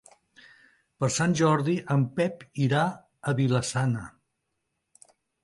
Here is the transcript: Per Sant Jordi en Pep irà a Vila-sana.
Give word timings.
Per 1.03 1.09
Sant 1.15 1.35
Jordi 1.41 1.75
en 1.97 2.07
Pep 2.15 2.41
irà 2.69 2.81
a 2.87 3.35
Vila-sana. 3.43 4.09